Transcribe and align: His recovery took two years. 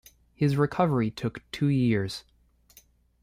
His 0.33 0.55
recovery 0.57 1.11
took 1.11 1.43
two 1.51 1.67
years. 1.67 2.23